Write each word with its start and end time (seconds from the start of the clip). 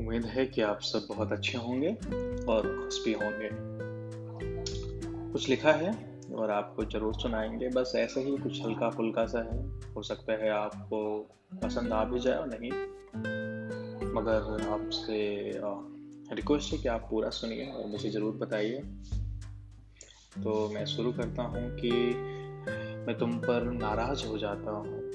है 0.00 0.46
कि 0.46 0.62
आप 0.62 0.80
सब 0.80 1.14
बहुत 1.14 1.32
अच्छे 1.32 1.58
होंगे 1.58 1.88
और 2.44 2.80
खुश 2.84 3.04
भी 3.04 3.12
होंगे। 3.12 3.50
कुछ 5.32 5.48
लिखा 5.48 5.72
है 5.72 6.20
और 6.34 6.50
आपको 6.50 6.84
ज़रूर 6.84 7.14
सुनाएँगे। 7.14 7.68
बस 7.68 7.92
ऐसे 7.96 8.20
ही 8.20 8.36
कुछ 8.36 8.62
हल्का 8.62 8.90
फुल्का 8.90 9.26
सा 9.26 9.38
है। 9.38 9.66
हो 9.96 10.02
सकता 10.02 10.32
है 10.32 10.50
आपको 10.50 11.28
पसंद 11.62 11.92
आ 11.92 12.04
भी 12.04 12.20
जाए 12.20 12.38
नहीं। 12.46 12.70
मगर 14.12 14.68
आपसे 14.68 15.50
रिक्वेस्ट 16.34 16.72
है 16.72 16.78
कि 16.78 16.88
आप 16.88 17.06
पूरा 17.10 17.30
सुनिए 17.30 17.66
और 17.66 17.86
मुझे 17.86 18.10
ज़रूर 18.10 18.32
बताइए। 18.32 18.78
तो 20.42 20.70
मैं 20.74 20.84
शुरू 20.84 21.12
करता 21.12 21.42
हूँ 21.42 21.76
कि 21.76 21.90
मैं 23.06 23.18
तुम 23.18 23.32
पर 23.32 23.62
नाराज़ 23.62 24.26
हो 24.26 24.38
जाता 24.38 24.70
हूँ। 24.70 25.12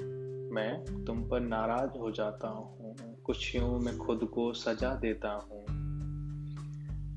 मैं 0.50 1.04
तुम 1.04 1.28
पर 1.28 1.40
नाराज़ 1.40 1.98
हो 1.98 2.10
जाता 2.10 2.48
हूँ। 2.48 3.17
कुछ 3.28 3.56
यूँ 3.56 3.80
मैं 3.80 3.98
खुद 3.98 4.24
को 4.24 4.52
सजा 4.52 4.94
देता 4.94 5.30
हूँ। 5.30 5.64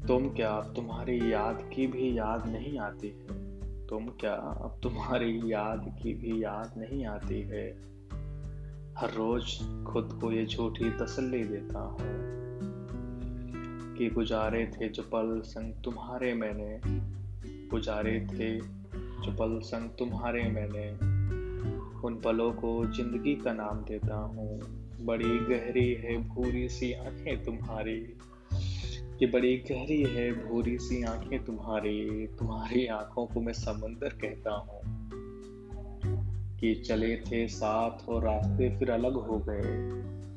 तुम 0.07 0.29
क्या 0.29 0.49
अब 0.51 0.73
तुम्हारी 0.75 1.33
याद 1.33 1.69
की 1.75 1.87
भी 1.87 2.17
याद 2.17 2.47
नहीं 2.47 2.79
आती 2.79 3.07
है? 3.07 3.57
तुम 3.87 4.07
क्या 4.07 4.33
अब 4.33 4.79
तुम्हारी 4.83 5.41
याद 5.45 5.99
की 6.03 6.13
भी 6.13 6.43
याद 6.43 6.73
नहीं 6.77 7.05
आती 7.05 7.41
है? 7.41 7.71
हर 8.97 9.11
रोज 9.13 9.57
खुद 9.87 10.17
को 10.21 10.31
ये 10.31 10.45
झूठी 10.45 10.89
तसल्ली 10.89 11.43
देता 11.43 11.79
हूँ 11.79 11.97
कि 13.97 14.09
गुजारे 14.09 14.65
थे 14.65 14.89
जो 14.89 15.03
पल 15.03 15.41
संग 15.41 15.73
तुम्हारे 15.83 16.33
मैंने, 16.33 16.81
गुजारे 17.67 18.27
थे 18.33 18.59
जो 19.21 19.31
पल 19.31 19.59
संग 19.59 19.89
तुम्हारे 19.89 20.43
मैंने। 20.43 21.10
उन 22.05 22.15
पलों 22.15 22.51
को 22.51 22.85
ज़िंदगी 22.85 23.35
का 23.35 23.53
नाम 23.53 23.83
देता 23.83 24.15
हूँ। 24.15 24.59
बड़ी 25.01 25.39
गहरी 25.39 25.93
है 25.93 26.17
भूरी 26.17 26.69
सी 26.69 26.93
आँखें 26.93 27.43
तुम्हारी। 27.43 28.17
कि 29.19 29.25
बड़ी 29.25 29.57
गहरी 29.57 30.03
है 30.03 30.47
भूरी 30.47 30.77
सी 30.77 31.03
आँखें 31.03 31.43
तुम्हारी। 31.43 32.27
तुम्हारी 32.27 32.87
आँखों 32.87 33.25
को 33.25 33.41
मैं 33.41 33.53
समंदर 33.53 34.09
कहता 34.09 34.51
हूँ। 34.51 34.79
कि 36.59 36.75
चले 36.75 37.17
थे 37.17 37.47
साथ 37.47 38.09
और 38.09 38.23
रास्ते 38.23 38.79
फिर 38.79 38.91
अलग 38.91 39.13
हो 39.13 39.45
गए। 39.49 39.91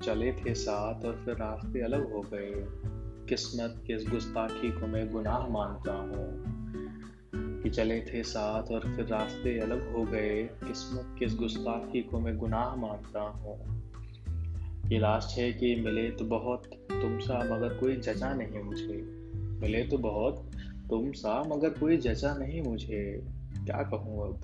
चले 0.06 0.32
थे 0.32 0.54
साथ 0.54 1.04
और 1.04 1.22
फिर 1.24 1.34
रास्ते 1.34 1.80
अलग 1.80 2.12
हो 2.12 2.20
गए। 2.20 2.52
किस्मत 3.28 3.84
के 3.86 3.92
इस 3.92 4.08
गुस्ताखी 4.10 4.70
को 4.70 4.86
मैं 4.86 5.12
गुनाह 5.12 5.46
मानता 5.46 5.92
हूँ। 5.92 6.53
कि 7.64 7.70
चले 7.70 8.00
थे 8.00 8.22
साथ 8.22 8.62
और 8.62 8.80
फिर 8.96 9.06
रास्ते 9.06 9.58
अलग 9.58 9.92
हो 9.92 10.04
गए। 10.04 10.42
किस्मत 10.42 11.16
की 11.18 11.24
इस 11.24 11.34
गुस्ताखी 11.34 12.02
को 12.02 12.20
मैं 12.20 12.36
गुनाह 12.36 12.74
मानता 12.76 13.20
हूँ। 13.20 13.82
ये 14.92 14.98
लास्ट 14.98 15.38
है 15.38 15.52
कि 15.52 15.74
मिले 15.74 16.10
तो 16.10 16.24
बहुत 16.24 16.66
तुम 16.92 17.18
सा, 17.18 17.56
मगर 17.56 17.68
कोई 17.68 17.96
जजा 17.96 18.34
नहीं 18.34 18.62
मुझे। 18.62 19.02
मिले 19.60 19.82
तो 19.82 19.98
बहुत 19.98 20.50
तुम 20.90 21.12
सा, 21.12 21.42
मगर 21.42 21.70
कोई 21.70 21.96
जजा 21.96 22.34
नहीं 22.34 22.62
मुझे। 22.62 23.20
क्या 23.58 23.82
कहूँ 23.82 24.28
अब? 24.28 24.40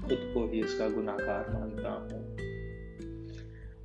खुद 0.00 0.18
को 0.34 0.52
ही 0.52 0.60
इसका 0.60 0.88
गुनाहगार 0.88 1.50
मानता 1.50 1.90
हूँ। 1.90 2.22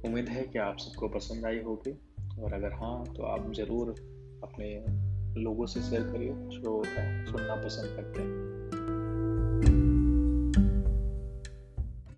उम्मीद 0.06 0.30
है 0.30 0.44
कि 0.44 0.60
आप 0.60 0.78
सबको 0.78 1.08
पसंद 1.08 1.46
आई 1.46 1.60
होगी, 1.60 2.00
और 2.42 2.54
अगर 2.54 2.74
हाँ 2.74 3.06
तो 3.06 3.24
आप 3.24 3.54
ज़रूर 3.54 3.90
अपने 4.44 4.86
लोगों 5.38 5.66
से 5.66 5.82
शेयर 5.82 6.02
करिए 6.02 6.34
जो 6.34 6.84
सुनना 7.32 7.56
पसंद 7.56 7.96
करते 7.96 8.22
हैं। 8.22 8.65